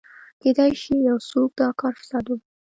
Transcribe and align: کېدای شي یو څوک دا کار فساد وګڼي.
کېدای 0.41 0.71
شي 0.81 0.95
یو 1.09 1.17
څوک 1.29 1.49
دا 1.59 1.67
کار 1.79 1.93
فساد 2.01 2.25
وګڼي. 2.27 2.47